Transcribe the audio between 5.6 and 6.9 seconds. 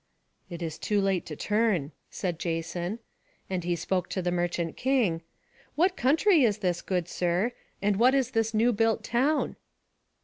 "What country is this,